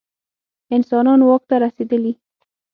انسانان 0.75 1.19
واک 1.29 1.41
ته 1.49 1.55
رسېدلي. 1.63 2.13